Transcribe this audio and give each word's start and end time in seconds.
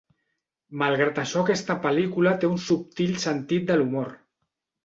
Malgrat 0.81 1.19
això 1.23 1.43
aquesta 1.45 1.77
pel·lícula 1.85 2.33
té 2.45 2.51
un 2.55 2.57
subtil 2.71 3.15
sentit 3.29 3.69
de 3.71 3.81
l'humor. 3.81 4.11